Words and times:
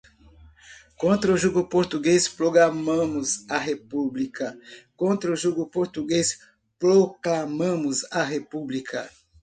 contra 0.97 1.31
o 1.31 1.37
jugo 1.37 1.69
português, 1.69 2.27
proclamamos 2.27 3.47
a 3.47 3.59
República, 3.59 4.57
contra 4.95 5.31
o 5.31 5.35
jugo 5.35 5.67
português, 5.67 6.39
proclamamos 6.79 8.03
a 8.11 8.23
República 8.23 9.07